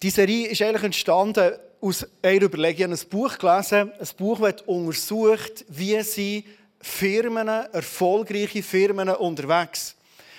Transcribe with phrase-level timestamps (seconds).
[0.00, 2.92] Die Serie ist eigentlich entstanden aus einer Überlegung.
[2.92, 6.44] Ich habe ein Buch gelesen, ein Buch, das untersucht, wie sie
[6.80, 9.97] Firmen, erfolgreiche Firmen unterwegs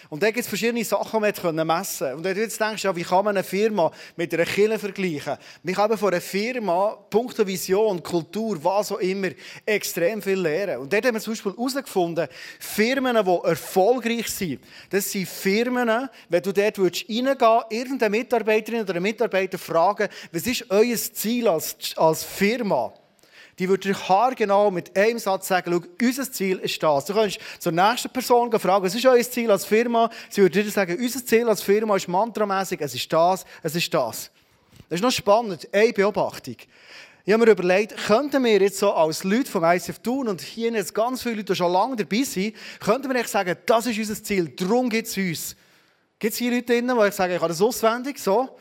[0.09, 2.15] und da gibt es verschiedene Sachen, die man messen konnte.
[2.17, 5.37] Und wenn du jetzt denkst, ja, wie kann man eine Firma mit einer Kille vergleichen?
[5.61, 9.29] Wir können von einer Firma, punkto Vision, Kultur, was auch immer,
[9.65, 10.79] extrem viel lernen.
[10.79, 12.27] Und dort haben wir zum Beispiel herausgefunden,
[12.59, 17.09] Firmen, die erfolgreich sind, das sind Firmen, wenn du dort reingehen würdest,
[17.69, 22.93] irgendeine Mitarbeiterin oder einen Mitarbeiter fragen, was ist euer Ziel als, als Firma?
[23.59, 27.05] Die würde dir haargenau mit einem Satz sagen, schau, unser Ziel ist das.
[27.05, 30.09] Du kannst zur nächsten Person fragen, was ist euer Ziel als Firma?
[30.29, 33.93] Sie würde dir sagen, unser Ziel als Firma ist mantramäßig, es ist das, es ist
[33.93, 34.31] das.
[34.87, 36.55] Das ist noch spannend, eine Beobachtung.
[37.25, 40.71] Ich habe mir überlegt, könnten wir jetzt so als Leute vom ICF tun und hier
[40.71, 43.99] jetzt ganz viele Leute, die schon lange dabei sind, könnten wir echt sagen, das ist
[43.99, 45.55] unser Ziel, darum gibt es uns.
[46.17, 48.57] Gibt es hier Leute drin, die sagen, ich habe das auswendig, so?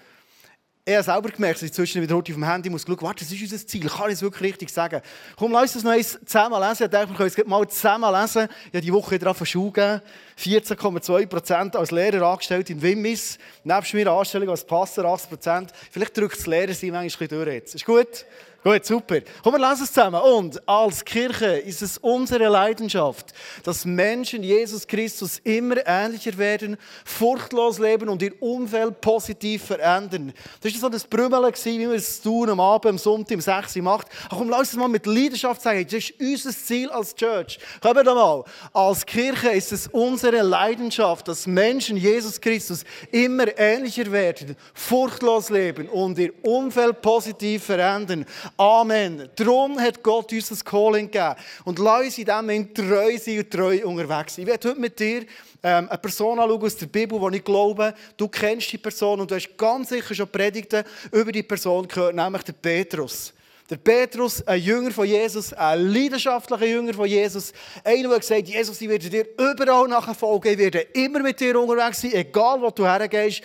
[0.88, 3.30] Ich habe selber gemerkt, dass ich zwischen wieder auf dem Handy muss schauen, warte, das
[3.30, 5.02] ist unser Ziel, kann ich es wirklich richtig sagen?
[5.36, 6.84] Komm, lass uns das noch zusammen lesen.
[6.84, 8.48] Ich dachte, wir können es mal zusammen lesen.
[8.68, 10.00] Ich habe die Woche wieder auf Schule gegeben.
[10.38, 13.36] 14,2% als Lehrer angestellt in Wimmis.
[13.64, 15.68] Nebst mir Anstellung als Passer 80%.
[15.90, 17.74] Vielleicht drückt das Lehrer sie manchmal durch jetzt.
[17.74, 18.24] Ist gut?
[18.64, 19.20] Gut, super.
[19.44, 20.20] Komm, wir lesen es zusammen.
[20.20, 27.78] Und als Kirche ist es unsere Leidenschaft, dass Menschen Jesus Christus immer ähnlicher werden, furchtlos
[27.78, 30.32] leben und ihr Umfeld positiv verändern.
[30.60, 33.76] Das war so ein Brümmeln, wie wir es tun am Abend, am Sonntag, um 6
[33.76, 34.08] Uhr macht.
[34.24, 37.60] Ach komm, lass uns mal mit Leidenschaft sagen, das ist unser Ziel als Church.
[37.80, 38.42] Kommen wir mal.
[38.72, 45.88] Als Kirche ist es unsere Leidenschaft, dass Menschen Jesus Christus immer ähnlicher werden, furchtlos leben
[45.88, 48.26] und ihr Umfeld positiv verändern.
[48.56, 49.28] Amen.
[49.36, 51.34] Darum hat Gott uns das Calling gegeben.
[51.64, 54.42] Und lass uns in dem treu sein und treu unterwegs sein.
[54.44, 55.22] Ich werde heute mit dir
[55.62, 59.34] ähm, eine Person aus der Bibel, die ich glaube, du kennst die Person und du
[59.34, 63.32] hast ganz sicher schon Predigten über die Person gehört, nämlich der Petrus.
[63.68, 67.52] Der Petrus, ein Jünger von Jesus, ein leidenschaftlicher Jünger von Jesus.
[67.84, 72.00] Einer, der gesagt Jesus, ich werde dir überall nachfolgen, ich werde immer mit dir unterwegs
[72.00, 73.42] sein, egal wo du hergehst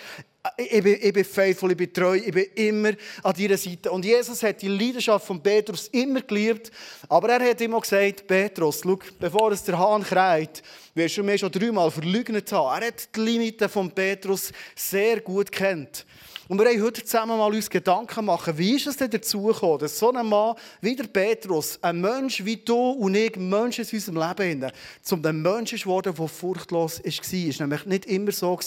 [0.56, 3.90] ich bin, ich bin faithful, ich bin treu, ich bin immer an deiner Seite.
[3.90, 6.70] Und Jesus hat die Leidenschaft von Petrus immer geliebt.
[7.08, 10.62] Aber er hat immer gesagt, Petrus, schau, bevor es der Hahn kreit,
[10.94, 12.82] wirst du mir schon dreimal verleugnet haben.
[12.82, 16.04] Er hat die Limiten von Petrus sehr gut kennt.
[16.46, 19.78] Und wir wollen heute zusammen mal uns Gedanken machen, wie ist es denn dazu gekommen,
[19.78, 23.86] dass so ein Mann wie der Petrus, ein Mensch wie du und ich, Mensch in
[23.90, 27.06] unserem Leben, zum dem Menschen geworden, der furchtlos war.
[27.06, 28.58] Es war nämlich nicht immer so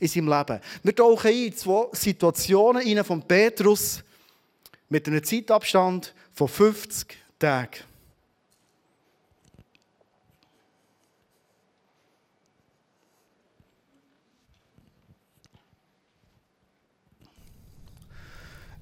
[0.00, 0.60] in seinem Leben.
[0.82, 4.02] Wir tauchen ein zwei Situationen von Petrus
[4.88, 7.87] mit einem Zeitabstand von 50 Tagen.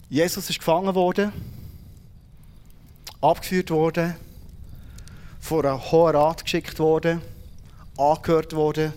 [0.09, 1.33] Jesus ist gefangen worden,
[3.21, 4.15] abgeführt worden,
[5.41, 7.21] vor einen hohen Rat geschickt worden,
[7.99, 8.93] angehört worden.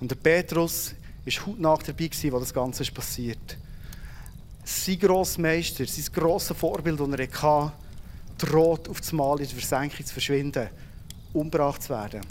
[0.00, 0.92] Und der Petrus
[1.24, 3.56] war hautnah dabei, wo das Ganze ist passiert.
[4.64, 7.72] Sein Grossmeister, sein grosses Vorbild, das er hatte,
[8.38, 10.68] droht auf das Mal in der Versenkung zu verschwinden,
[11.32, 12.22] umgebracht zu werden.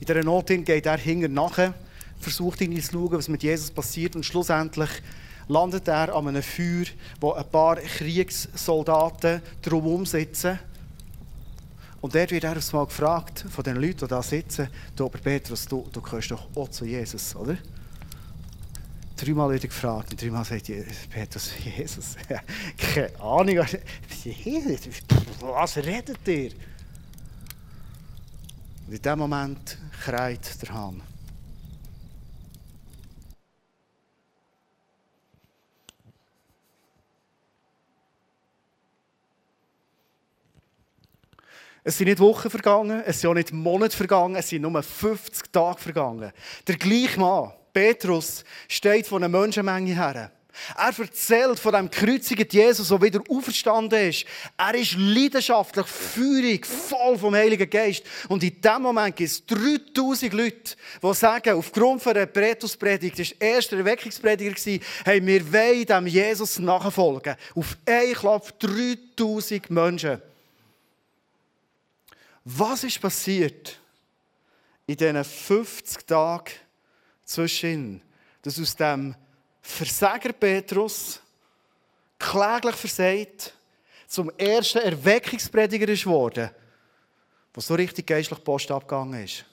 [0.00, 1.74] In dieser Not geht er hinter nachher,
[2.18, 4.90] versucht ihn zu schauen, was mit Jesus passiert und schlussendlich
[5.48, 6.86] landet er an einem Feuer,
[7.20, 10.58] wo ein paar Kriegssoldaten drumherum sitzen.
[12.00, 15.66] Und dort wird er mal gefragt von den Leuten, die da sitzen, du, aber Petrus,
[15.66, 17.56] du, du gehörst doch auch zu Jesus, oder?
[19.16, 20.68] Dreimal wird er gefragt und dreimal sagt
[21.10, 22.16] Petrus, Jesus,
[22.76, 23.64] keine Ahnung,
[25.40, 26.50] was redet ihr?
[28.88, 31.00] Und in dem Moment kreit der Hahn.
[41.84, 45.50] Es sind nicht Wochen vergangen, es sind auch nicht Monate vergangen, es sind nur 50
[45.50, 46.32] Tage vergangen.
[46.68, 50.30] Der gleiche Mann, Petrus, steht von einer Menschenmenge her.
[50.76, 54.26] Er erzählt von dem kreuzigen Jesus, der wieder auferstanden ist.
[54.56, 58.04] Er ist leidenschaftlich, feurig, voll vom Heiligen Geist.
[58.28, 63.30] Und in dem Moment gibt es 3000 Leute, die sagen, aufgrund von der Petrus-Predigt, das
[63.30, 64.54] war der erste Erweckungsprediger,
[65.04, 67.34] hey, wir wollen dem Jesus nachfolgen.
[67.56, 70.31] Auf einen Klapp 3000 Menschen.
[72.44, 73.78] Was ist passiert
[74.86, 76.50] in diesen 50 Tagen
[77.24, 78.02] zwischen,
[78.42, 79.14] dass aus dem
[79.60, 81.20] Versager Petrus
[82.18, 83.54] kläglich versagt
[84.08, 86.06] zum ersten Erweckungsprediger ist
[87.54, 89.44] was so richtig geistlich Post abgegangen ist.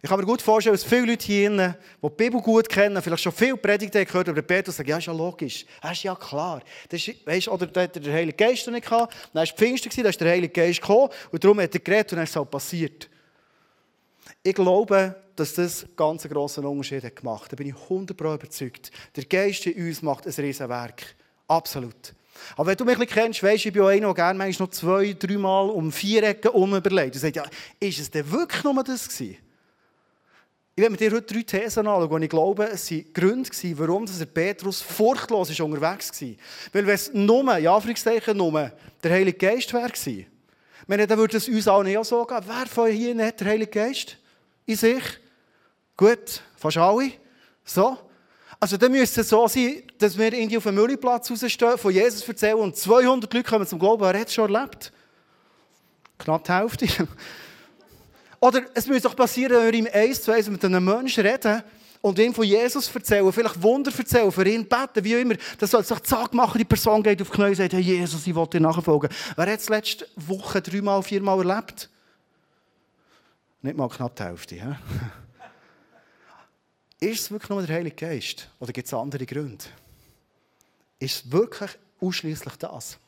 [0.00, 3.22] Ich kann mir gut vorstellen, dass viele Leute hier, die die Bibel gut kennen, vielleicht
[3.22, 6.62] schon viel Predigten gehört über Petrus, sagen, ja, ist ja logisch, das ist ja klar.
[6.88, 9.50] Das ist, weißt, oder da hat er den Geist noch nicht gehabt, dann war es
[9.50, 12.30] Pfingsten, da ist der Heilige Geist gekommen und darum hat er geredet und dann ist
[12.30, 13.10] es halt passiert.
[14.44, 17.52] Ich glaube, dass das ganz einen grossen Unterschied hat gemacht.
[17.52, 18.90] Da bin ich 100% überzeugt.
[19.16, 21.16] Der Geist in uns macht ein Riesenwerk.
[21.46, 22.14] Absolut.
[22.56, 24.68] Aber wenn du mich ein kennst, weisst du, ich bin auch einer, der gerne manchmal
[24.68, 27.14] noch zwei, dreimal um vier Ecken um überlegt.
[27.14, 27.44] Und sagt, ja,
[27.80, 29.38] ist es denn wirklich nur das gewesen?
[30.78, 34.06] Ich werde mit dir heute drei Thesen anschauen, und ich glaube, es waren Gründe, warum
[34.06, 36.28] der Petrus furchtlos ist unterwegs war.
[36.72, 38.70] Weil wenn es nur, ja, Anführungszeichen, nur
[39.02, 39.90] der Heilige Geist wäre
[41.08, 42.44] dann würde es uns auch nicht so gehen.
[42.46, 44.18] Wer von hier nicht der Heilige Geist
[44.66, 45.02] in sich?
[45.96, 47.10] Gut, fast alle.
[47.64, 47.98] So.
[48.60, 52.28] Also dann müsste es so sein, dass wir irgendwie auf dem Müllplatz rausstehen, von Jesus
[52.28, 54.92] erzählen und 200 Leute kommen zum Glauben, er hat es schon erlebt.
[56.18, 57.08] Knapp die Hälfte.
[58.40, 61.62] Oder es müsste doch passieren, wenn wir ihm eins zu eins mit einem Menschen reden
[62.00, 65.34] und ihm von Jesus erzählen, vielleicht Wunder erzählen, für ihn beten, wie immer.
[65.58, 68.26] Das soll sich zack machen, die Person geht auf die Knie und sagt, hey Jesus,
[68.26, 69.10] ich will dir nachfolgen.
[69.36, 71.90] Wer hat es letzte Woche dreimal, viermal erlebt?
[73.62, 74.54] Nicht mal knapp die Hälfte.
[74.54, 74.74] He?
[77.10, 78.48] Ist es wirklich nur der Heilige Geist?
[78.60, 79.64] Oder gibt es andere Gründe?
[81.00, 81.70] Ist es wirklich
[82.00, 82.98] ausschließlich das?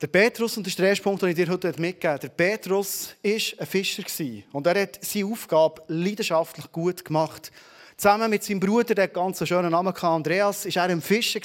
[0.00, 3.14] Der Petrus, und das ist der erste Punkt, den ich dir heute mitgeben Der Petrus
[3.22, 4.02] war ein Fischer.
[4.50, 7.52] Und er hat seine Aufgabe leidenschaftlich gut gemacht.
[7.98, 11.40] Zusammen mit seinem Bruder, der ganz schönen Namen hatte, Andreas, war er ein Fischer.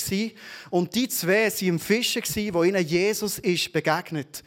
[0.69, 2.21] Und die zwei waren im Fischer,
[2.53, 4.41] wo ihnen Jesus ist begegnet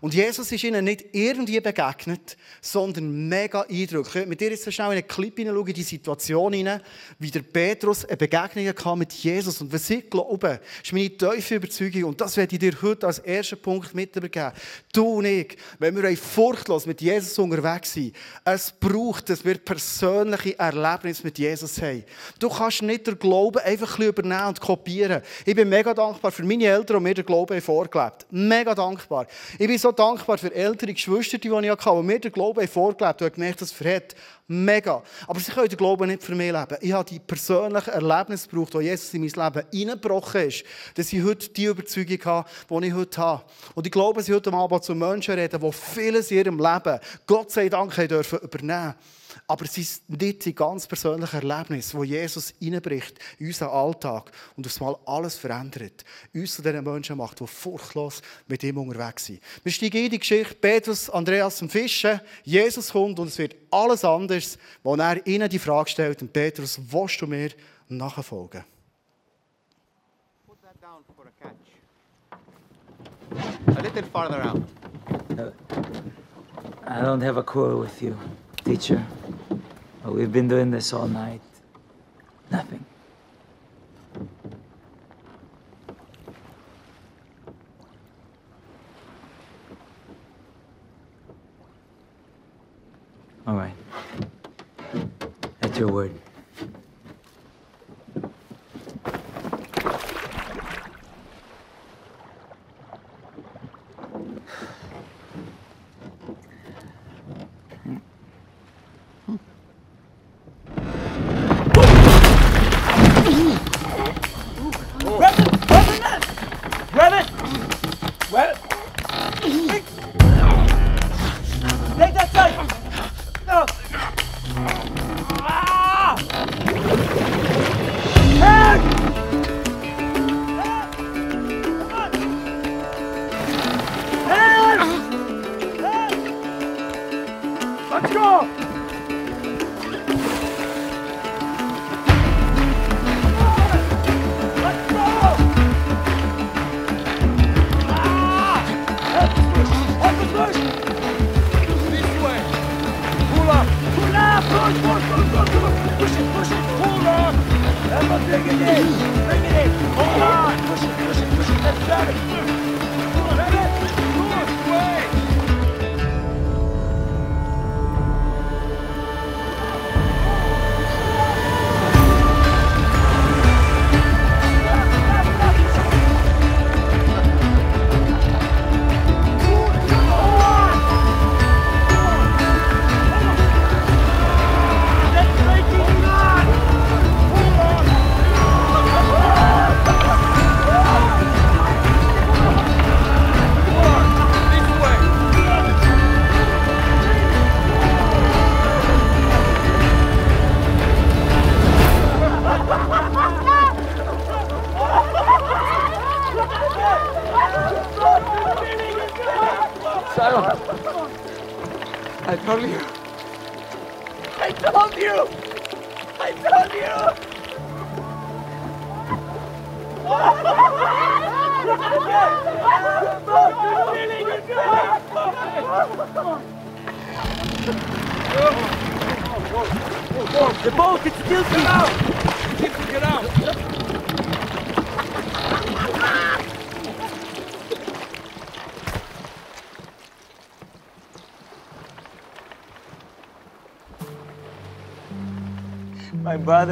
[0.00, 4.22] und Jesus ist ihnen nicht irgendwie begegnet, sondern mega eindrücklich.
[4.22, 6.80] Ich mit dir jetzt schnell in einen Clip in die Situation hinein,
[7.18, 9.60] wie der Petrus eine Begegnung hatte mit Jesus.
[9.60, 13.18] Und was ich glaube, ist meine tiefe Überzeugung, und das werde ich dir heute als
[13.20, 14.52] ersten Punkt mitgeben.
[14.92, 18.14] Du und ich, wenn wir furchtlos mit Jesus unterwegs sind,
[18.44, 22.04] es braucht, dass wir persönliche Erlebnisse mit Jesus haben.
[22.38, 25.22] Du kannst nicht den Glauben einfach ein übernehmen und kopieren.
[25.44, 28.48] Ich bin mega dankbar für meine Eltern, die mir den Glauben vorgelebt haben.
[28.48, 29.26] Mega dankbar.
[29.58, 33.20] Ich bin so dankbar für ältere Geschwister, die ich hatte, die mir den Glauben vorgelebt
[33.20, 34.14] haben und gemerkt, das verhält
[34.48, 35.02] mega.
[35.26, 36.78] Aber sie können den Glauben nicht für mich leben.
[36.80, 40.64] Ich habe die persönlichen Erlebnisse gebraucht, die Jesus in mein Leben hineingebrochen ist,
[40.94, 43.44] dass ich heute die Überzeugung habe, die ich heute habe.
[43.74, 46.98] Und ich glaube, dass ich heute Abend zu Menschen reden, die vieles in ihrem Leben,
[47.26, 48.94] Gott sei Dank, dürfen übernehmen
[49.46, 54.66] aber es ist nicht die ganz persönliche Erlebnis, wo Jesus reinbricht in unseren Alltag und
[54.66, 56.04] aufs Mal alles verändert.
[56.32, 59.40] Uns zu den Menschen macht, die furchtlos mit ihm unterwegs sind.
[59.62, 62.20] Wir steigen in die Geschichte Petrus, Andreas und Fischen.
[62.42, 66.80] Jesus kommt und es wird alles anders, wo er ihnen die Frage stellt, und Petrus,
[66.90, 67.50] willst du mir
[67.88, 68.64] nachfolgen?
[70.46, 71.52] Put that down for a catch.
[73.76, 74.62] A little farther out.
[76.86, 78.16] I don't have a quarrel with you.
[78.64, 79.02] Teacher,
[80.12, 81.40] we've been doing this all night.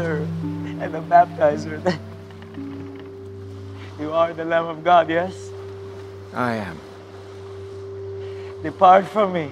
[0.01, 1.99] And the baptizer.
[4.01, 5.51] You are the Lamb of God, yes?
[6.33, 6.79] I am.
[8.63, 9.51] Depart from me.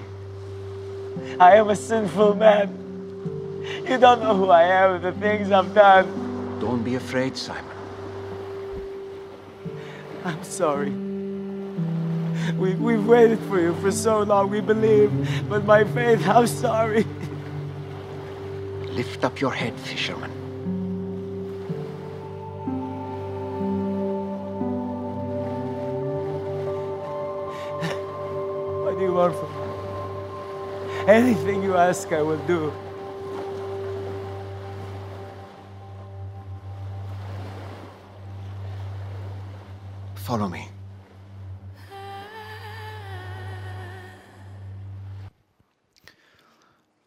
[1.39, 2.69] I am a sinful man.
[3.87, 6.59] You don't know who I am, the things I've done.
[6.59, 7.65] Don't be afraid, Simon.
[10.23, 10.91] I'm sorry.
[12.57, 15.11] We, we've waited for you for so long, we believe.
[15.47, 17.05] But my faith, I'm sorry.
[18.89, 20.30] Lift up your head, fisherman.
[29.21, 31.13] What do you want from me?
[31.13, 32.73] Anything you ask, I will do.
[40.15, 40.69] Follow me.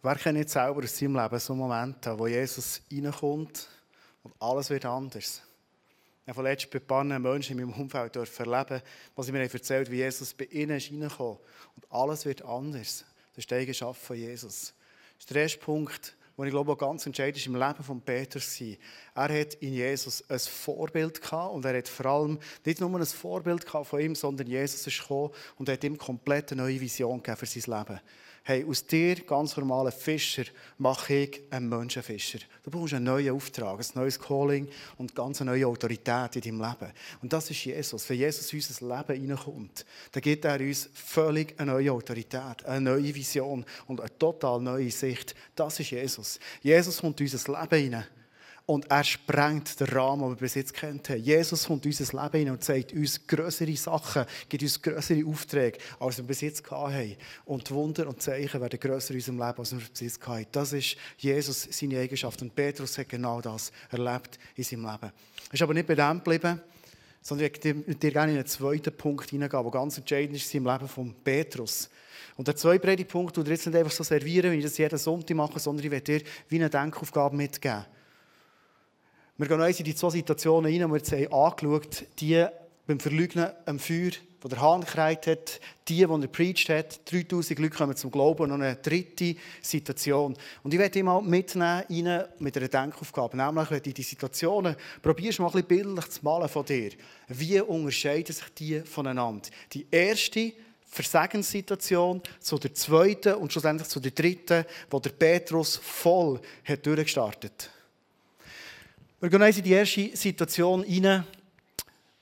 [0.00, 3.68] Wer kennt nicht selber aus seinem Leben so Momente, wo Jesus reinkommt
[4.22, 5.42] und alles wird anders?
[6.24, 8.80] Ich habe vorletzt bei paar Menschen in meinem Umfeld erleben,
[9.14, 11.36] was sie mir erzählt wie Jesus bei ihnen ist reingekommen
[11.76, 13.04] und alles wird anders.
[13.32, 14.72] Das ist die Eigenschaft von Jesus.
[15.18, 15.44] Ist der
[16.46, 18.58] ich glaube, ganz entscheidend ist im Leben von Petrus.
[19.14, 23.04] Er hat in Jesus ein Vorbild gehabt und er hat vor allem nicht nur ein
[23.04, 27.22] Vorbild gehabt von ihm, sondern Jesus ist gekommen und hat ihm komplett eine neue Vision
[27.22, 28.00] gegeben für sein Leben.
[28.46, 30.44] Hey, aus dir, ganz normalen Fischer,
[30.76, 32.40] mache ich einen Menschenfischer.
[32.62, 36.60] Du brauchst einen neuen Auftrag, ein neues Calling und ganz eine neue Autorität in deinem
[36.60, 36.92] Leben.
[37.22, 38.06] Und das ist Jesus.
[38.10, 42.82] Wenn Jesus in unser Leben hineinkommt, dann gibt er uns völlig eine neue Autorität, eine
[42.82, 45.34] neue Vision und eine total neue Sicht.
[45.54, 46.38] Das ist Jesus.
[46.60, 48.04] Jesus kommt in unser Leben hinein.
[48.66, 51.22] Und er sprengt den Rahmen, den wir bis jetzt kennt haben.
[51.22, 55.78] Jesus kommt in unser Leben hinein und zeigt uns größere Sachen, gibt uns größere Aufträge,
[56.00, 57.16] als wir bis jetzt haben.
[57.44, 60.46] Und Wunder und Zeichen werden grösser in unserem Leben, als wir bis jetzt hatten.
[60.50, 62.40] Das ist Jesus, seine Eigenschaft.
[62.40, 65.12] Und Petrus hat genau das erlebt in seinem Leben.
[65.48, 66.58] Er ist aber nicht bei dem geblieben,
[67.20, 70.64] sondern ich möchte dir gerne in einen zweiten Punkt hineingehen, der ganz entscheidend ist im
[70.64, 71.90] Leben von Petrus.
[72.36, 74.98] Und der zweite Predigpunkt, den ich jetzt nicht einfach so servieren, wenn ich das jeden
[74.98, 77.84] Sonntag mache, sondern ich werde dir wie eine Denkaufgabe mitgeben.
[79.36, 82.06] Wir gehen uns in die zwei Situationen rein, die wir jetzt angeschaut haben.
[82.20, 82.46] Die
[82.86, 87.58] beim Verleugnen am Feuer, wo der Hahn gekreiht hat, die, die er preached hat, 3000
[87.58, 90.36] Leute kommen zum Glauben und noch eine dritte Situation.
[90.62, 93.36] Und ich werde mal mitnehmen rein mit einer Denkaufgabe.
[93.36, 96.90] Nämlich, wenn du die Situationen probierst, mal ein bisschen bildlich zu malen von dir.
[97.26, 99.48] Wie unterscheiden sich die voneinander?
[99.72, 100.52] Die erste
[100.86, 107.50] Versagenssituation zu der zweiten und schlussendlich zu der dritten, wo der Petrus voll hat durchgestartet
[107.50, 107.73] hat.
[109.24, 111.24] Wir gehen in die erste Situation rein,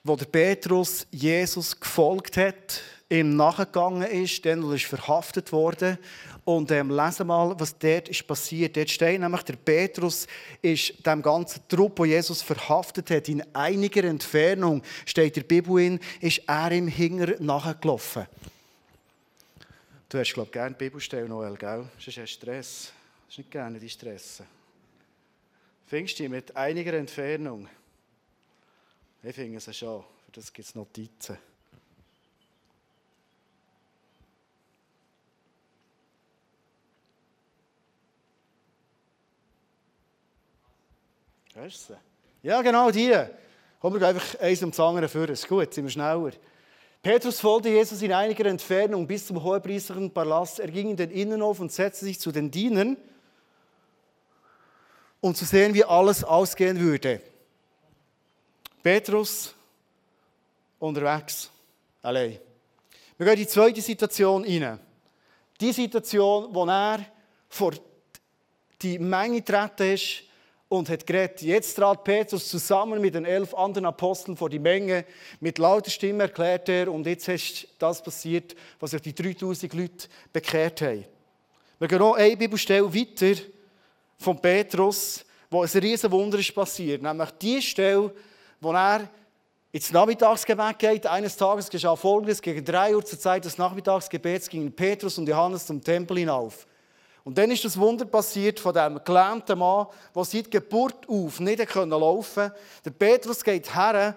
[0.04, 5.98] wo der Petrus Jesus gefolgt hat, ihm nachgegangen ist, dann ist verhaftet worden.
[6.44, 8.76] Und ähm, lesen mal, was dort ist passiert.
[8.76, 10.28] Dort steht nämlich, der Petrus
[10.60, 15.98] ist dem ganzen Trupp, wo Jesus verhaftet hat, in einiger Entfernung, steht der Bibel in,
[16.20, 18.26] ist er ihm hinger nachgelaufen.
[20.08, 21.84] Du hast, glaube ich, gerne Bibelstelle, Noel, gell?
[21.98, 22.92] Sonst hast du Stress.
[23.26, 24.61] Du hast nicht gerne die Stressen.
[25.92, 27.68] Findest du mit einiger Entfernung?
[29.22, 30.02] Ich finde es schon.
[30.24, 31.36] Für das gibt es Notizen.
[41.54, 41.94] Hast du?
[42.42, 43.14] Ja, genau die.
[43.78, 45.28] Kommen wir einfach eins um das andere vor.
[45.28, 46.32] Ist gut, sind wir schneller.
[47.02, 50.58] Petrus folgte Jesus in einiger Entfernung bis zum hohepriestlichen Palast.
[50.58, 52.96] Er ging in den Innenhof und setzte sich zu den Dienern
[55.22, 57.22] um zu sehen, wie alles ausgehen würde.
[58.82, 59.54] Petrus
[60.78, 61.48] unterwegs,
[62.02, 62.38] allein.
[63.16, 64.80] Wir gehen in die zweite Situation rein.
[65.60, 67.06] Die Situation, wo er
[67.48, 67.72] vor
[68.82, 70.24] die Menge getreten ist
[70.68, 71.40] und hat geredet.
[71.42, 75.04] Jetzt trat Petrus zusammen mit den elf anderen Aposteln vor die Menge.
[75.38, 80.08] Mit lauter Stimme erklärt er, und jetzt ist das passiert, was sich die 3000 Leute
[80.32, 81.04] bekehrt haben.
[81.78, 83.40] Wir gehen noch eine Bibelstelle weiter
[84.22, 87.02] von Petrus, wo ein riesen Wunder ist passiert.
[87.02, 88.12] Nämlich die Stelle,
[88.60, 89.08] wo er
[89.72, 91.06] ins Nachmittagsgebet geht.
[91.06, 92.40] Eines Tages geschah Folgendes.
[92.40, 96.66] Gegen drei Uhr zur Zeit des Nachmittagsgebets gingen Petrus und Johannes zum Tempel hinauf.
[97.24, 101.74] Und dann ist das Wunder passiert von dem gelähmten Mann, der seit Geburt auf nicht
[101.74, 102.54] laufen konnte.
[102.84, 104.16] Der Petrus geht her,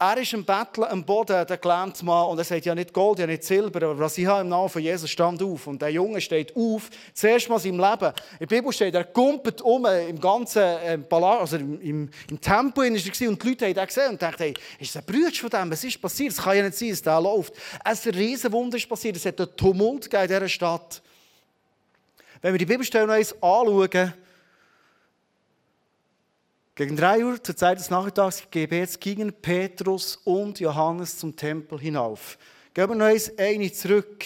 [0.00, 3.18] er ist im Betteln am Boden, der gelähmte Mann, und er sagt, ja nicht Gold,
[3.18, 5.66] ja nicht Silber, aber was ich habe im Namen von Jesus, stand auf.
[5.66, 8.12] Und der Junge steht auf, zuerst mal in seinem Leben.
[8.38, 12.40] In der Bibel steht, er kumpelt um im ganzen ähm, Palast, also im, im, im
[12.40, 15.50] Tempel und die Leute haben ihn gesehen und dachten, hey, ist das ein Bruder von
[15.50, 16.30] dem, was ist passiert?
[16.30, 17.54] Es kann ja nicht sein, dass der läuft.
[17.82, 21.02] Ein Riesenwunder ist passiert, es hat einen Tumult in dieser Stadt.
[22.40, 24.14] Wenn wir die Bibelstelle noch anschauen,
[26.78, 32.38] gegen drei Uhr zur Zeit des Nachmittagsgebets gingen Petrus und Johannes zum Tempel hinauf.
[32.72, 34.24] Gehen wir noch eine zurück,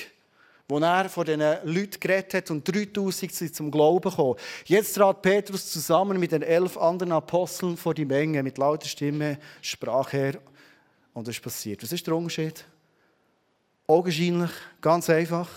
[0.69, 4.39] wo er von diesen Leuten geredet hat und 3000 sind zum Glauben gekommen.
[4.67, 8.43] Jetzt trat Petrus zusammen mit den elf anderen Aposteln vor die Menge.
[8.43, 10.35] Mit lauter Stimme sprach er
[11.15, 11.83] und es ist passiert.
[11.83, 12.67] Was ist der Unterschied?
[13.87, 14.51] Augenscheinlich,
[14.83, 15.49] ganz einfach.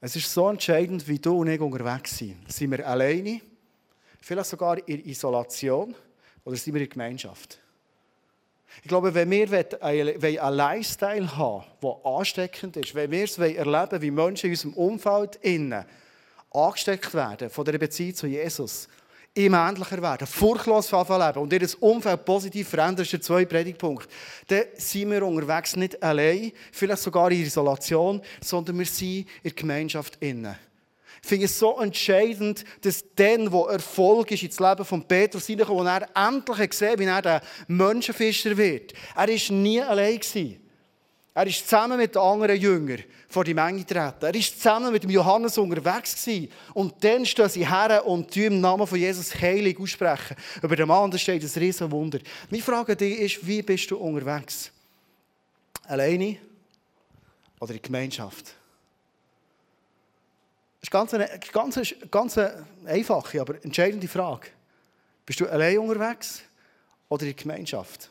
[0.00, 2.50] Es ist so entscheidend, wie du und ich unterwegs sind.
[2.50, 3.42] Sind wir alleine,
[4.20, 5.94] vielleicht sogar in Isolation,
[6.44, 7.58] oder sind wir in Gemeinschaft?
[8.82, 9.48] Ich glaube, wenn wir
[9.82, 15.36] einen Lifestyle haben der ansteckend ist, wenn wir es erleben wie Menschen in unserem Umfeld
[15.36, 15.84] innen
[16.52, 18.88] angesteckt werden von der Beziehung zu Jesus,
[19.34, 24.08] immer ähnlicher werden, furchtlos leben und ihr Umfeld positiv verändern, ist der zweite Predigtpunkt.
[24.46, 29.52] Dann sind wir unterwegs nicht allein, vielleicht sogar in Isolation, sondern wir sind in der
[29.52, 30.56] Gemeinschaft innen.
[31.26, 35.80] Ich finde es so entscheidend, dass dann, wo Erfolg ist ins Leben von Petrus hineinkommt,
[35.80, 38.92] wo er endlich gesehen wie er der Menschenfischer wird.
[39.16, 40.20] Er war nie allein.
[40.20, 40.60] Gewesen.
[41.34, 44.24] Er ist zusammen mit den anderen Jüngern vor die Menge getreten.
[44.24, 46.48] Er ist zusammen mit dem Johannes unterwegs gewesen.
[46.74, 50.36] Und dann stehen sie her und im Namen von Jesus heilig aussprechen.
[50.62, 52.20] Über den Mann, steht ein riesen Wunder.
[52.50, 54.70] Meine Frage dich ist, wie bist du unterwegs?
[55.88, 56.36] Alleine
[57.58, 58.54] oder in Gemeinschaft?
[60.80, 62.38] Das ist ganz eine, ganz, ganz
[62.84, 64.48] einfache, aber entscheidende Frage.
[65.24, 66.42] Bist du allein unterwegs
[67.08, 68.10] oder in Gemeinschaft?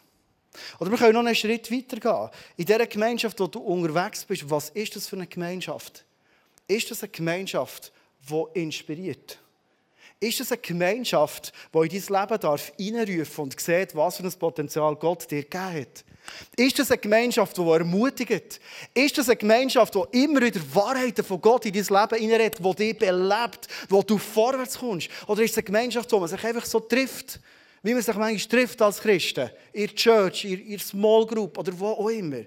[0.80, 2.30] Oder wir können noch einen Schritt weiter gehen.
[2.58, 6.04] In dieser Gemeinschaft, wo du unterwegs bist, was ist das für eine Gemeinschaft?
[6.68, 7.92] Ist das eine Gemeinschaft,
[8.30, 9.40] die inspiriert?
[10.26, 14.34] Ist das eine Gemeinschaft, die in dein Leben darf hineinrufen und sieht, was für ein
[14.34, 16.04] Potenzial Gott dir gegeben hat?
[16.58, 18.60] Ist das eine Gemeinschaft, die ermutigt?
[18.96, 22.76] Ist das eine Gemeinschaft, die immer wieder Wahrheiten von Gott in dein Leben hineinredet, die
[22.76, 25.10] dich belebt, wo du vorwärts kommst?
[25.28, 27.40] Oder ist es eine Gemeinschaft, wo man sich einfach so trifft?
[27.84, 32.10] wie man sich manchmal trifft als Christen, in Church, in Small Group oder wo auch
[32.10, 32.40] immer.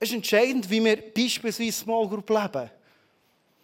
[0.00, 2.68] Es ist entscheidend, wie wir beispielsweise Small Group leben.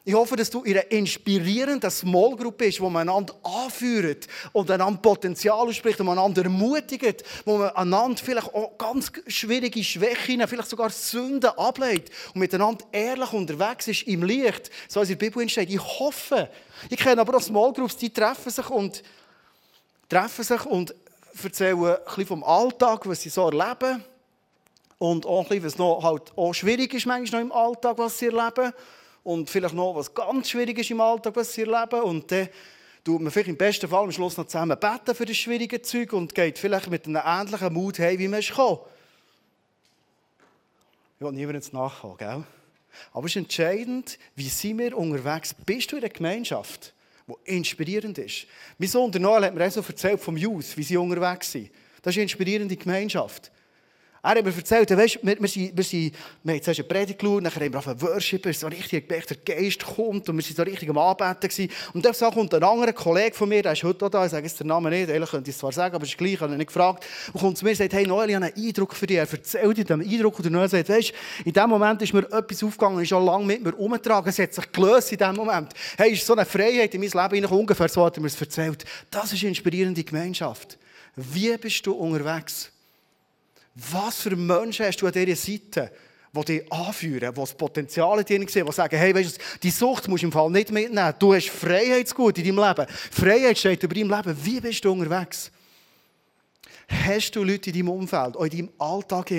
[0.05, 4.69] Ich hoffe, dass du in einer inspirierenden Small Group bist, wo man einander anführt und
[4.69, 10.69] einander Potenzial ausspricht und einander ermutigt, wo man einander vielleicht auch ganz schwierige Schwächen, vielleicht
[10.69, 15.27] sogar Sünden ablegt und miteinander ehrlich unterwegs ist im Licht, so wie es in der
[15.27, 15.71] Bibel steht.
[15.71, 16.49] Ich hoffe,
[16.91, 19.05] ich kenne aber auch Small Groups, die treffen sich und
[20.09, 20.97] treffen sich und
[21.45, 24.03] erzählen ein bisschen vom Alltag, was sie so erleben.
[24.99, 28.19] Und auch ein bisschen, was noch halt auch schwierig ist manchmal noch im Alltag, was
[28.19, 28.73] sie erleben.
[29.25, 32.03] Und vielleicht noch, was ganz schwierig ist im Alltag, was sie erleben.
[32.03, 32.49] Und dann
[33.05, 36.13] tut man vielleicht im besten Fall am Schluss noch zusammen beten für das schwierige Zeug
[36.13, 38.79] und geht vielleicht mit einem ähnlichen Mut hey, wie man gekommen.
[41.19, 42.45] Ich will niemandem jetzt nachkommen, gell?
[43.13, 45.55] Aber es ist entscheidend, wie sind wir unterwegs?
[45.55, 46.93] Bist du in der Gemeinschaft?
[47.29, 48.47] der inspirierend ist.
[48.79, 51.71] Mein Sohn der Noel hat mir auch so erzählt vom Youth, wie sie unterwegs sind.
[52.03, 53.51] Das ist eine inspirierende Gemeinschaft.
[54.25, 57.19] Er hat mir erzählt, weißt, wir, wir, sind, wir, sind, wir haben zuerst eine Predigt
[57.19, 60.55] geschaut, dann haben wir auf einen Worship, so richtig, der Geist kommt und wir waren
[60.55, 61.69] so richtig am Anbeten.
[61.93, 64.47] Und dann kommt ein anderer Kollege von mir, der ist heute auch da, ich sage
[64.47, 66.41] jetzt den Namen nicht, eigentlich könnte ich es zwar sagen, aber es ist gleich, ich
[66.41, 68.65] habe ihn nicht gefragt, und kommt zu mir und sagt, hey Noel, ich habe einen
[68.65, 69.17] Eindruck für dich.
[69.17, 71.13] Er erzählt dir den Eindruck und der Noel sagt, weißt,
[71.45, 74.55] in dem Moment ist mir etwas aufgegangen, ist schon lange mit mir umgetragen, es hat
[74.55, 75.73] sich gelöst in dem Moment.
[75.99, 78.85] Hey, ist so eine Freiheit in mein Leben ungefähr so hat er mir es erzählt.
[79.11, 80.79] Das ist eine inspirierende Gemeinschaft.
[81.17, 82.72] Wie bist du unterwegs?
[83.75, 85.91] Was für Menschen hast du an dieser Seite,
[86.35, 89.71] die dich anführen, die das Potenzial in dir sehen, die sagen, hey, weißt du, die
[89.71, 91.15] Sucht musst du im Fall nicht mitnehmen.
[91.19, 92.87] Du hast Freiheitsgut in deinem Leben.
[93.11, 94.37] Freiheit steht über deinem Leben.
[94.43, 95.51] Wie bist du unterwegs?
[96.89, 99.31] Hast du Leute in deinem Umfeld, auch in deinem Alltag,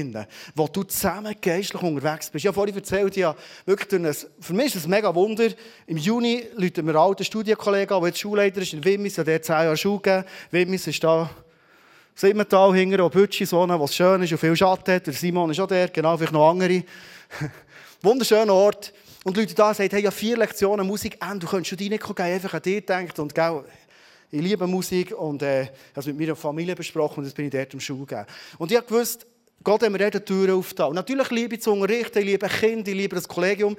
[0.55, 2.43] wo du zusammen geistlich unterwegs bist?
[2.43, 5.49] Ich habe vorhin erzählt, ja, wirklich ein, für mich ist es ein mega Wunder.
[5.85, 9.55] Im Juni läuten mir ein alter Studienkollege der jetzt Schulleiter ist in Wimmis, hat zehn
[9.55, 10.25] Jahre Schule gegeben.
[10.51, 11.29] Wimmis ist da
[12.15, 15.07] Simmental hinten, wo Bütschi wohnen, wo es schön ist und viel Schatten hat.
[15.07, 16.83] Der Simon ist auch der, genau, vielleicht noch andere.
[18.01, 18.93] Wunderschöner Ort.
[19.23, 22.03] Und Leute da sagen, hey, ja, vier Lektionen Musik, und du könntest schon die nicht
[22.03, 23.63] gehen, einfach an dir denkt und gell,
[24.29, 27.73] ich liebe Musik und äh, es mit meiner Familie besprochen und jetzt bin ich dort
[27.73, 28.25] im Schul gegeben.
[28.57, 29.25] Und ich gewusst,
[29.63, 30.93] Gott hat mir dort Türen aufgetan.
[30.93, 33.77] Natürlich liebe ich zu unterrichten, ich liebe Kinder, ich liebe das Kollegium.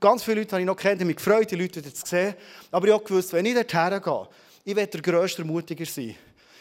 [0.00, 2.34] Ganz viele Leute habe ich noch kennt, mich gefreut, die Leute zu sehen.
[2.70, 4.28] Aber ich habe gewusst, wenn ich dort hergehe,
[4.64, 6.14] ich werde der grösste Ermutiger sein.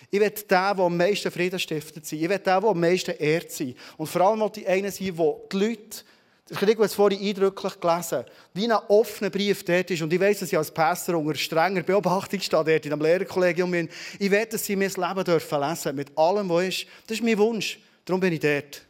[0.10, 2.20] Ich werde der, der am meisten Frieden stiftet sein.
[2.20, 3.76] Ich werde der, der am meisten ehrt sein.
[3.98, 6.04] Und vor allem wollte ich einer sein, der die Leute,
[6.50, 10.02] ich habe es vorhin eindrücklich gelesen, wie ein offener Brief dort ist.
[10.02, 13.90] Und ich weiß, dass ich als Pastor unter strenger Beobachtung stehe dort in einem Lehrerkollegium.
[14.18, 16.88] Ich werde, dass sie mein Leben dürfen lesen mit allem, was ist.
[17.06, 17.80] Das ist mein Wunsch.
[18.06, 18.82] Darum bin ich dort.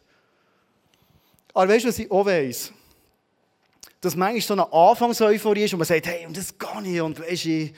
[1.55, 2.71] Aber weißt du, was ich auch weiss?
[4.01, 7.19] Dass manchmal so eine Anfangseuphorie ist und man sagt, hey, und das kann ich und
[7.19, 7.69] weißt du,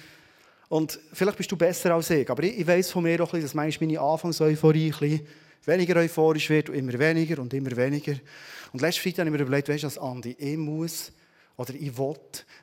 [0.69, 3.53] und vielleicht bist du besser als ich, aber ich, ich weiss von mir auch, dass
[3.53, 5.21] manchmal meine Anfangseuphorie
[5.65, 8.13] weniger euphorisch wird und immer weniger und immer weniger.
[8.71, 11.11] Und letztes Freitag habe ich mir überlegt, weißt du, Andi, ich muss
[11.57, 12.15] oder ich will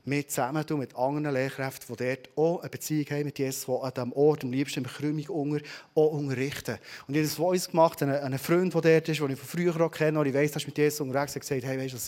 [0.07, 3.93] mit zusammen mit anderen Lehrkräften, die dort auch eine Beziehung haben mit Jesus, die an
[3.95, 5.65] diesem Ort, am liebsten im Krümmung unter,
[5.95, 6.79] auch unterrichten.
[7.07, 9.79] Und ich habe das Voice gemacht, einen Freund, der dort ist, den ich von früher
[9.79, 11.99] auch kenne, und ich weiss, dass mit Jesus unterwegs und gesagt, hey, weißt du,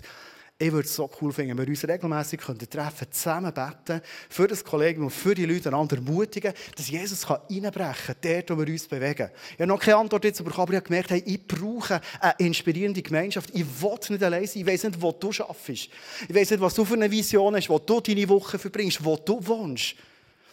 [0.61, 4.65] ich würde es so cool finden, wenn wir uns regelmäßig treffen zusammen beten, für das
[4.65, 8.89] Kollegium und für die Leute einander ermutigen, dass Jesus reinbrechen kann, dort, wo wir uns
[8.89, 9.31] bewegen.
[9.53, 12.35] Ich habe noch keine Antwort jetzt bekommen, aber ich habe gemerkt, hey, ich brauche eine
[12.39, 13.51] inspirierende Gemeinschaft.
[13.53, 14.63] Ich will nicht allein sein.
[14.63, 15.91] Ich weiß nicht, wo du arbeitest.
[16.29, 19.17] Ich weiß nicht, was du für eine Vision hast, wo du deine Woche verbringst, wo
[19.17, 19.95] du wohnst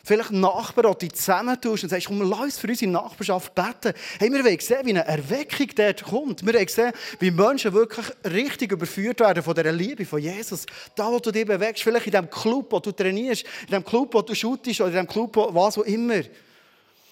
[0.05, 3.93] vielleicht Nachbarn, die du zusammentust und sagst, komm, lass uns für unsere Nachbarschaft beten.
[4.19, 6.45] Hey, wir wollen sehen, wie eine Erweckung dort kommt.
[6.45, 10.65] Wir wollen sehen, wie Menschen wirklich richtig überführt werden von dieser Liebe von Jesus.
[10.95, 14.13] Da, wo du dich bewegst, vielleicht in dem Club, wo du trainierst, in dem Club,
[14.13, 16.21] wo du shootest oder in dem Club, wo, was auch immer.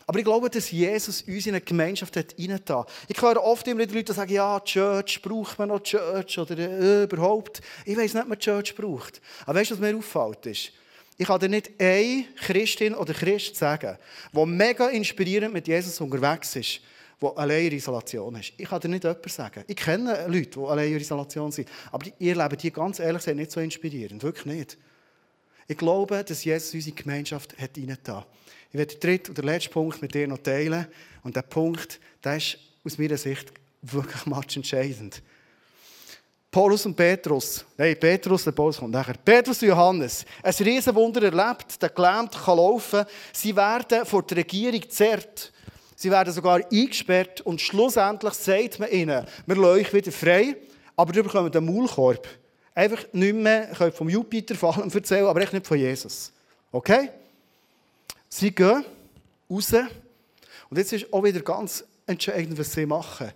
[0.06, 2.86] Aber ich glaube, dass Jesus uns in eine Gemeinschaft hat reingetan.
[3.08, 7.04] Ich höre oft immer die Leute sagen, ja, Church, braucht man noch Church oder äh,
[7.04, 7.62] überhaupt.
[7.86, 9.22] Ich weiß nicht, ob man Church braucht.
[9.46, 10.46] Aber weißt du, was mir auffällt?
[10.46, 10.72] Ist,
[11.18, 13.98] ich kann dir nicht eine Christin oder Christ sagen,
[14.32, 16.82] die mega inspirierend mit Jesus unterwegs ist,
[17.22, 18.54] die allein in Isolation ist.
[18.58, 19.64] Ich kann dir nicht jemanden sagen.
[19.68, 21.70] Ich kenne Leute, die allein in Isolation sind.
[21.92, 24.24] Aber ihr Leben, die ganz ehrlich sind, nicht so inspirierend.
[24.24, 24.78] Wirklich nicht.
[25.68, 28.26] Ich glaube, dass Jesus unsere Gemeinschaft hat reingetan.
[28.72, 30.88] Ich werde den dritten und letzten Punkt mit dir noch teilen.
[31.24, 35.22] Und der Punkt, der ist aus meiner Sicht wirklich entscheidend.
[36.54, 39.16] Paulus und Petrus, nein, Petrus, der Paulus kommt nachher.
[39.26, 43.06] Petrus und Johannes, ein Riesenwunder erlebt, der Gelähmte kann laufen.
[43.34, 45.52] Sie werden vor der Regierung gezerrt.
[45.96, 50.56] Sie werden sogar eingesperrt und schlussendlich sagt man ihnen, wir lassen euch wieder frei,
[50.96, 52.28] aber ihr bekommt einen Maulkorb.
[52.76, 56.32] Einfach nicht mehr, ich könnte vom Jupiter vor allem erzählen, aber echt nicht von Jesus.
[56.72, 57.10] Okay?
[58.30, 58.86] Sie gehen
[59.50, 59.74] raus
[60.70, 63.32] und jetzt ist auch wieder ganz entscheidend, was sie machen.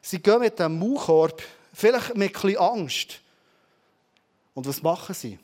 [0.00, 3.20] Sie gehen mit dem Maulkorb Vielleicht mit ein bisschen Angst.
[4.54, 5.38] Und was machen sie?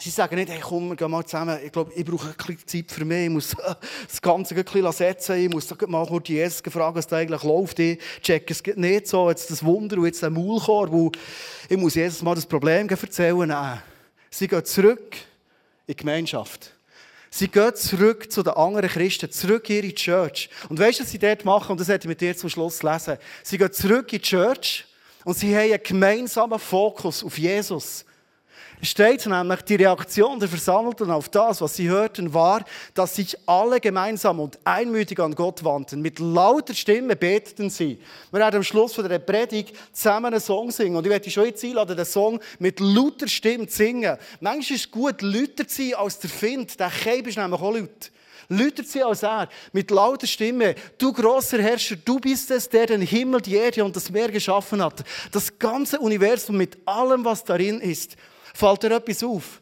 [0.00, 1.58] Sie sagen nicht, hey, komm, wir mal zusammen.
[1.64, 3.24] Ich glaube, ich brauche ein bisschen Zeit für mich.
[3.24, 3.56] Ich muss
[4.08, 5.36] das Ganze ein bisschen setzen.
[5.36, 7.80] Ich muss mal kurz Jesus fragen, was da eigentlich läuft.
[7.80, 9.28] Ich checke es nicht so.
[9.28, 11.16] Jetzt das Wunder und jetzt der Maulkorb.
[11.68, 13.48] Ich muss Jesus mal das Problem erzählen.
[13.48, 13.82] Nein.
[14.30, 15.16] Sie gehen zurück
[15.86, 16.74] in die Gemeinschaft.
[17.30, 20.48] Sie gehen zurück zu den anderen Christen, zurück in ihre Church.
[20.68, 21.72] Und weißt du, was sie dort machen?
[21.72, 23.18] Und das hätte ich mit dir zum Schluss lesen.
[23.42, 24.84] Sie gehen zurück in die Church
[25.28, 28.02] und sie haben einen gemeinsamen Fokus auf Jesus.
[28.80, 32.64] Es steht nämlich, die Reaktion der Versammelten auf das, was sie hörten, war,
[32.94, 36.00] dass sich alle gemeinsam und einmütig an Gott wandten.
[36.00, 38.00] Mit lauter Stimme beteten sie.
[38.30, 40.96] Wir werden am Schluss von der Predigt zusammen einen Song singen.
[40.96, 44.16] Und ich werde dich schon jetzt einladen, den Song mit lauter Stimme zu singen.
[44.40, 46.80] Manchmal ist es gut, lauter zu sein als der Find.
[46.80, 48.10] Der Keib ist nämlich auch laut.
[48.50, 53.02] Läutert sie als er mit lauter Stimme, du großer Herrscher, du bist es, der den
[53.02, 55.04] Himmel, die Erde und das Meer geschaffen hat.
[55.32, 58.16] Das ganze Universum mit allem, was darin ist.
[58.54, 59.60] Fällt dir etwas auf?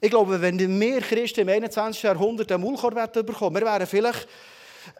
[0.00, 2.04] Ich glaube, wenn wir Christen im 21.
[2.04, 4.28] Jahrhundert einen Maulkorb bekommen, wir wären vielleicht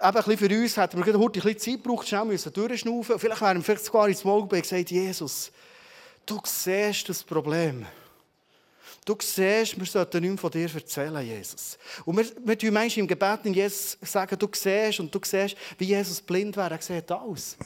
[0.03, 3.19] eben ein für uns, hätten wir heute ein bisschen Zeit gebraucht, schnell müssen durchschnaufen.
[3.19, 5.53] Vielleicht wären wir vielleicht sogar ins Morgen gesagt, Jesus,
[6.27, 7.87] du siehst das Problem.
[9.11, 11.77] Du siehst, wir sollten nicht mehr von dir erzählen, Jesus.
[12.05, 15.57] Und wir, wir tun manchmal im Gebet in Jesus sagen, du siehst und du siehst,
[15.79, 16.75] wie Jesus blind wäre.
[16.75, 17.57] Er sieht alles.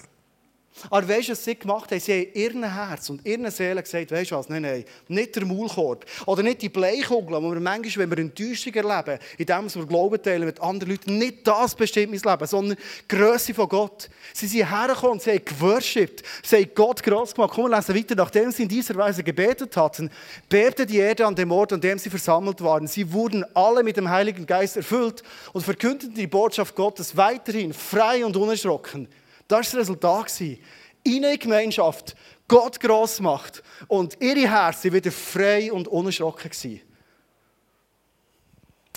[0.91, 2.01] Aber weißt du, was sie gemacht haben?
[2.01, 5.45] Sie haben ihren Herz und ihren Seele gesagt, weißt du was, nein, nein, nicht der
[5.45, 6.05] Maulkorb.
[6.27, 10.21] Oder nicht die Bleichkugel, wo wir manchmal, wenn wir Enttäuschung erleben, in dem wir Glauben
[10.21, 14.11] teilen mit anderen Leuten, nicht das bestimmt mein Leben, sondern die Größe von Gott.
[14.33, 16.25] Sie sind hergekommen sie haben geworshipped.
[16.43, 17.53] Sie haben Gott groß gemacht.
[17.55, 18.15] Komm, wir lesen weiter.
[18.17, 20.11] Nachdem sie in dieser Weise gebetet hatten,
[20.49, 22.89] bebte die Erde an dem Ort, an dem sie versammelt waren.
[22.89, 28.25] Sie wurden alle mit dem Heiligen Geist erfüllt und verkündeten die Botschaft Gottes weiterhin frei
[28.25, 29.09] und unerschrocken.
[29.49, 30.41] Das war das Resultat.
[30.41, 32.17] In eine Gemeinschaft
[32.49, 36.81] Gott gross macht und ihre Herzen wieder frei und unerschrocken waren.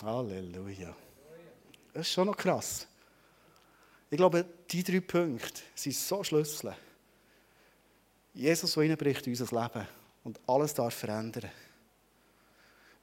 [0.03, 0.95] Halleluja.
[1.93, 2.88] Das ist schon noch krass.
[4.10, 6.75] Ich glaube, die drei Punkte sind so Schlüssel
[8.33, 9.88] Jesus, der reinbricht in unser Leben
[10.23, 11.49] und alles darf verändern.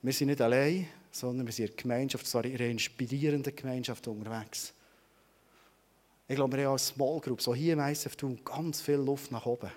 [0.00, 4.06] Wir sind nicht allein, sondern wir sind in einer Gemeinschaft, zwar in einer inspirierenden Gemeinschaft
[4.06, 4.72] unterwegs.
[6.26, 9.30] Ich glaube, wir haben als Small Group, so hier im ISF tun, ganz viel Luft
[9.30, 9.70] nach oben.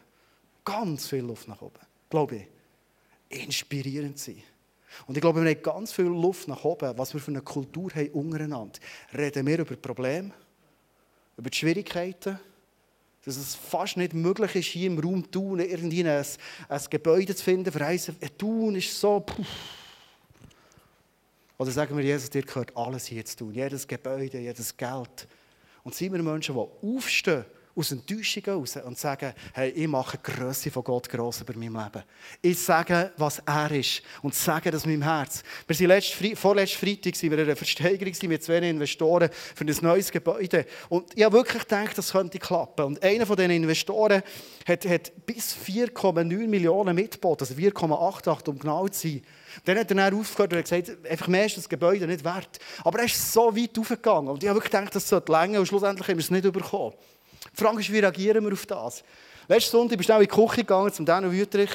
[0.63, 1.79] Ganz viel Luft nach oben.
[2.09, 3.43] Glaube ich.
[3.43, 4.41] Inspirierend sein.
[5.05, 7.91] Und ich glaube, wir haben ganz viel Luft nach oben, was wir für eine Kultur
[7.93, 8.79] haben untereinander.
[9.13, 10.31] Reden wir über Probleme,
[11.35, 12.39] über die Schwierigkeiten,
[13.25, 16.25] dass es fast nicht möglich ist, hier im Raum Thun irgendwie ein,
[16.69, 17.71] ein Gebäude zu finden.
[17.71, 19.19] Für eins, Thun ist so...
[19.19, 19.43] Puh.
[21.57, 23.53] Oder sagen wir, Jesus, dir gehört alles hier zu tun.
[23.53, 25.27] Jedes Gebäude, jedes Geld.
[25.87, 30.31] Und sind wir Menschen, die aufstehen aus Enttäuschungen raus und sagen, hey, ich mache die
[30.33, 32.03] Grösse von Gott gross über meinem Leben.
[32.41, 35.43] Ich sage, was er ist und sage das meinem Herz.
[35.65, 40.11] Wir waren letzte, vorletzten Freitag wir in einer Versteigerung mit zwei Investoren für ein neues
[40.11, 40.65] Gebäude.
[40.89, 42.83] Und ich habe wirklich gedacht, das könnte klappen.
[42.83, 44.23] Und einer von diesen Investoren
[44.67, 49.21] hat, hat bis 4,9 Millionen mitgebaut, also 4,88 um genau zu sein.
[49.65, 52.59] Dann hat er dann aufgehört und gesagt, einfach mehr ist das Gebäude nicht wert.
[52.83, 54.29] Aber er ist so weit aufgegangen.
[54.29, 55.59] Und ich habe wirklich gedacht, das sollte länger.
[55.59, 56.93] Und schlussendlich haben wir es nicht bekommen.
[57.55, 59.03] Die Frage ist, wie reagieren wir auf das?
[59.47, 61.71] Letzten Sonntag bist du in die Küche gegangen zum Daniel Wüterich.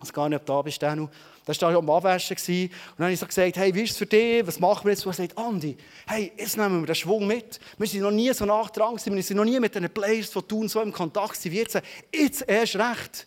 [0.00, 1.08] Ich weiß gar nicht, ob du da bist, Daniel.
[1.44, 2.36] Da war am Abwaschen.
[2.36, 4.46] Und dann habe ich so gesagt, hey, wie ist es für dich?
[4.46, 5.06] Was machen wir jetzt?
[5.06, 5.76] Und er sagt, Andi,
[6.06, 7.58] hey, jetzt nehmen wir den Schwung mit.
[7.78, 9.16] Wir sind noch nie so nah dran gewesen.
[9.16, 11.80] Wir sind noch nie mit den Players von Thun so im Kontakt gewesen wie jetzt.
[12.14, 13.26] Jetzt erst recht.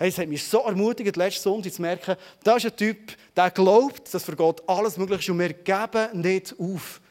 [0.00, 3.50] Hey, es hat mich so ermutigt, letzten Sonntag zu merken, da ist ein Typ, der
[3.50, 7.02] glaubt, dass für Gott alles möglich ist und wir geben nicht auf.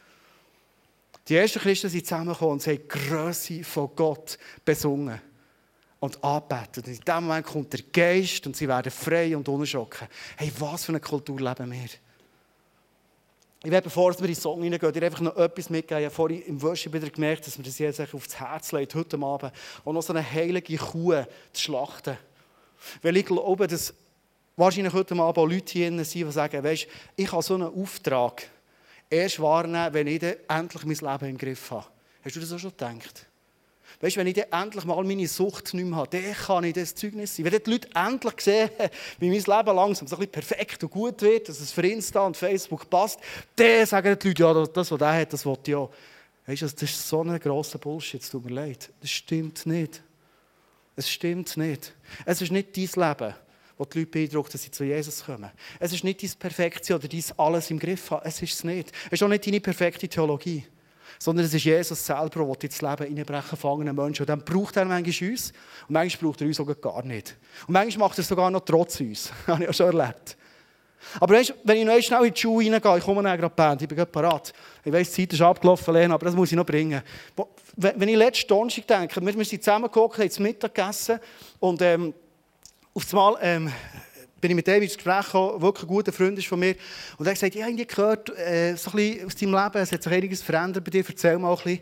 [1.28, 5.22] Die ersten Christen sind zusammengekommen und sie haben die Größe von Gott besungen
[6.00, 6.88] und angebetet.
[6.88, 10.08] Und in dem Moment kommt der Geist und sie werden frei und unerschrocken.
[10.36, 11.90] Hey, was für eine Kultur leben wir?
[13.64, 16.00] Ich werde, bevor wir in den Song hineingehen, dir einfach noch etwas mitgeben.
[16.00, 19.22] Ich habe vorhin im Worship wieder gemerkt, dass mir das jetzt aufs Herz legt, heute
[19.22, 21.24] Abend, und noch so eine heilige Kuh
[21.54, 22.18] zu schlachten.
[23.02, 23.94] Weil ich glaube, dass
[24.56, 28.48] wahrscheinlich heute Abend auch Leute hier sind, die sagen, weißt, ich habe so einen Auftrag,
[29.10, 31.86] erst wahrnehmen, wenn ich endlich mein Leben im Griff habe.
[32.24, 33.26] Hast du das auch schon gedacht?
[34.02, 36.74] Weißt du, wenn ich dann endlich mal meine Sucht nicht mehr habe, dann kann ich
[36.74, 37.46] das Zeugnis sein.
[37.46, 38.70] Wenn die Leute endlich sehen,
[39.20, 42.26] wie mein Leben langsam so ein bisschen perfekt und gut wird, dass es für Insta
[42.26, 43.20] und Facebook passt,
[43.56, 45.90] dann sagen die Leute, ja, das, was der hat, das will ich auch.
[46.46, 48.90] Weißt du, das ist so ein grosser Bullshit, es tut mir leid.
[49.02, 50.02] Das stimmt nicht.
[51.00, 51.94] Es stimmt nicht.
[52.26, 53.34] Es ist nicht dein Leben
[53.78, 55.50] wo die Leute beeindruckt, dass sie zu Jesus kommen.
[55.80, 58.26] Es ist nicht dein Perfektion oder dein Alles im Griff haben.
[58.26, 58.92] Es ist es nicht.
[59.06, 60.66] Es ist auch nicht deine perfekte Theologie.
[61.18, 64.24] Sondern es ist Jesus selber, der ins Leben hineinbrechen fangenen Menschen.
[64.24, 65.54] Und dann braucht er manchmal uns.
[65.88, 67.38] Und manchmal braucht er uns sogar gar nicht.
[67.68, 69.32] Und manchmal macht er es sogar noch trotz uns.
[69.46, 70.38] Das habe ich auch schon erlebt.
[71.20, 73.88] Aber weißt, wenn ich noch schnell in die Schule reingehe, ich komme gerade Band, ich
[73.88, 74.54] bin gerade parat.
[74.84, 77.02] Ich weiss, die Zeit ist abgelaufen, Lena, aber das muss ich noch bringen.
[77.76, 81.20] Wenn ich letzten Donnerstag denke, wir, wir sind zusammengekommen, haben zum Mittag gegessen
[81.60, 82.14] und ähm,
[82.94, 83.72] auf einmal ähm,
[84.40, 86.76] bin ich mit dem ins Gespräch gekommen, wirklich ein guter Freund ist von mir.
[87.18, 90.04] Und er hat gesagt, ich habe gehört, äh, so ein aus deinem Leben, es hat
[90.04, 91.80] sich einiges verändert bei dir, erzähl mal ein bisschen.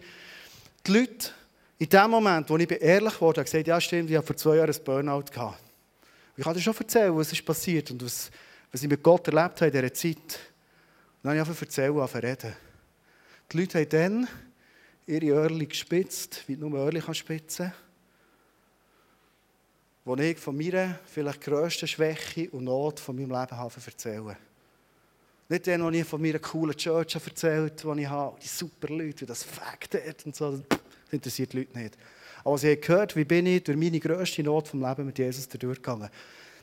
[0.86, 1.32] Die Leute,
[1.80, 4.56] in dem Moment, wo ich ehrlich wurde, haben gesagt, ja stimmt, ich habe vor zwei
[4.56, 5.60] Jahren ein Burnout gehabt.
[6.36, 8.32] ich kann dir schon erzählen, was ist passiert und was,
[8.72, 10.16] was ich mit Gott erlebt habe in dieser Zeit.
[10.16, 12.54] Und dann habe ich einfach erzählen, angefangen reden.
[13.52, 14.28] Die Leute haben dann
[15.06, 17.88] ihre Öhrchen gespitzt, wie nur Öhrchen spitzen kann
[20.08, 24.38] wo ich von meiner vielleicht grössten Schwäche und Not von meinem Leben habe erzählen.
[25.50, 28.88] Nicht den, wo ich von meiner coolen Church erzählt habe, die ich habe, die super
[28.88, 30.52] Leute, wie das Fakt hat und so.
[30.52, 30.80] Das
[31.12, 31.98] interessiert die Leute nicht.
[32.46, 35.50] Aber sie haben gehört, wie bin ich durch meine grösste Not vom Leben mit Jesus
[35.50, 36.10] durchgegangen.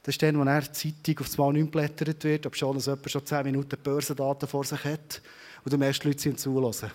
[0.04, 3.10] Das ist dann, wo er die Zeitung aufs Mal nicht blättert wird, ob schon, jemand
[3.10, 5.22] schon 10 Minuten Börsendaten vor sich hat
[5.64, 6.90] und die meisten Leute sind zulassen.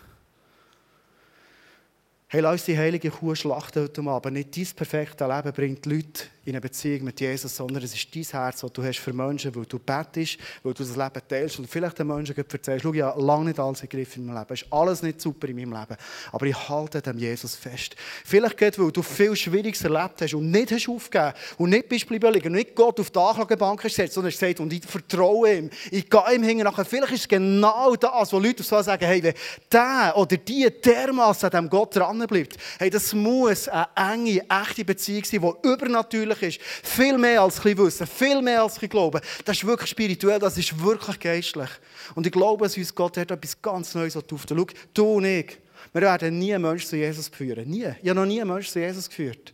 [2.28, 4.34] Hey, lass uns die heilige Kuh schlachten heute Abend.
[4.34, 8.16] Nicht dein perfekte Leben bringt die Leute in eine Beziehung mit Jesus, sondern es ist
[8.16, 11.60] dein Herz, das du hast für Menschen, weil du betest, weil du das Leben teilst
[11.60, 14.38] und vielleicht den Menschen erzählst, schau, ich habe lange nicht alles im Griff in meinem
[14.38, 14.54] Leben.
[14.54, 15.98] Es ist alles nicht super in meinem Leben.
[16.32, 17.96] Aber ich halte dem Jesus fest.
[18.26, 22.08] Vielleicht geht, weil du viel Schwieriges erlebt hast und nicht hast aufgegeben und nicht bist
[22.08, 25.70] geblieben liegen nicht Gott auf die Anklagebank gesetzt, sondern hast gesagt, und ich vertraue ihm.
[25.92, 26.86] Ich gehe ihm hinten nachher.
[26.86, 29.34] Vielleicht ist es genau das, wo Leute so sagen, hey, wenn
[29.72, 35.24] der oder die dermaßen an dem Gott dranbleibt, hey, das muss eine enge, echte Beziehung
[35.24, 36.62] sein, die übernatürlich ist.
[36.62, 39.22] Viel mehr als ein Wissen, viel mehr als ein Glauben.
[39.46, 41.70] Das ist wirklich spirituell, das ist wirklich geistlich.
[42.16, 44.68] Und ich glaube, dass uns Gott hat etwas ganz Neues aufzunehmen.
[44.70, 45.58] Schau, du und ich,
[45.94, 47.70] wir werden nie einen Menschen zu Jesus führen.
[47.70, 47.94] Nie.
[48.02, 49.54] Ich habe noch nie einen Menschen zu Jesus geführt.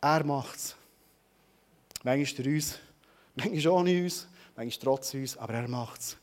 [0.00, 0.76] Er macht es.
[2.02, 2.78] Manchmal durch uns,
[3.36, 6.16] manchmal ohne uns, manchmal trotz uns, aber er macht es.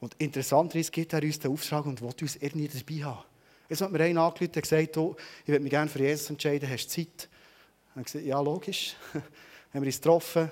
[0.00, 3.24] Und interessanterweise gibt er uns den Auftrag und will uns irgendwie dabei haben.
[3.68, 6.68] Jetzt hat mir einer angerufen und gesagt, oh, ich würde mich gerne für Jesus entscheiden,
[6.68, 7.28] hast du Zeit?
[7.94, 8.96] Und gesagt, ja, logisch.
[9.72, 10.50] haben wir uns getroffen,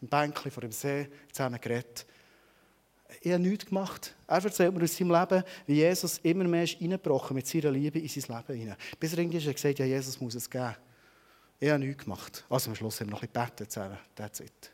[0.00, 2.06] im Bänkchen vor dem See, zusammen geredet.
[3.20, 4.14] Ich habe nichts gemacht.
[4.26, 8.08] Er erzählt mir aus seinem Leben, wie Jesus immer mehr reingebrochen mit seiner Liebe in
[8.08, 8.76] sein Leben hinein.
[8.98, 10.74] Bis er irgendwie gesagt ja, Jesus muss es geben.
[11.58, 12.44] Ich habe nichts gemacht.
[12.48, 13.98] Also am Schluss haben wir noch ein bisschen zusammen.
[14.14, 14.72] That's it.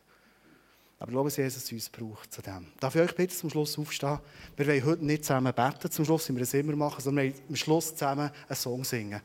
[0.98, 2.68] Aber ich glaube, dass Jesus uns braucht zu dem.
[2.78, 4.18] Darf ich euch bitte zum Schluss aufstehen?
[4.56, 7.32] Wir wollen heute nicht zusammen beten, zum Schluss sind wir es immer machen, sondern wir
[7.34, 9.20] wollen am Schluss zusammen einen Song singen.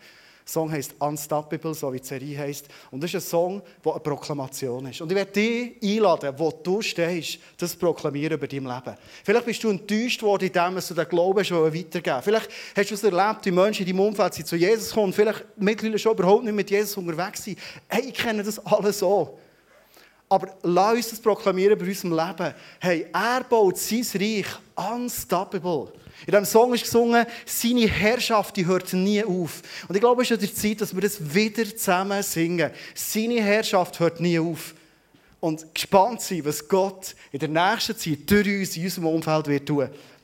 [0.48, 2.68] Song heisst Unstoppable, so wie die Serie heisst.
[2.90, 5.02] Und das ist ein Song, der eine Proklamation ist.
[5.02, 8.96] Und ich werde dich einladen, wo du stehst, das proklamieren über dein Leben.
[9.26, 13.44] Vielleicht bist du enttäuscht worden, indem du den Glauben weitergeben Vielleicht hast du es erlebt,
[13.44, 16.72] die Menschen in deinem Umfeld sind zu Jesus gekommen, vielleicht mittlerweile schon überhaupt nicht mit
[16.72, 17.60] Jesus unterwegs sind.
[17.90, 19.38] Hey, ich kenne das alles so.
[20.30, 22.54] Aber lass uns das proklamieren bei unserem Leben.
[22.80, 25.94] Hey, er baut sein Reich unstoppable.
[26.26, 29.62] In diesem Song ist gesungen, seine Herrschaft die hört nie auf.
[29.88, 32.72] Und ich glaube, es ist an der Zeit, dass wir das wieder zusammen singen.
[32.96, 34.74] Seine Herrschaft hört nie auf.
[35.40, 39.68] Und gespannt sein, was Gott in der nächsten Zeit durch uns in unserem Umfeld wird
[39.68, 39.90] tun.